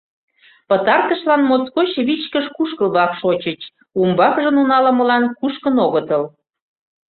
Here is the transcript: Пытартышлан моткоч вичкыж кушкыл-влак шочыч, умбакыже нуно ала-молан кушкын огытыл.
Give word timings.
Пытартышлан 0.69 1.41
моткоч 1.49 1.89
вичкыж 2.07 2.45
кушкыл-влак 2.55 3.11
шочыч, 3.21 3.61
умбакыже 3.99 4.51
нуно 4.57 4.71
ала-молан 4.79 5.23
кушкын 5.39 5.75
огытыл. 5.85 6.23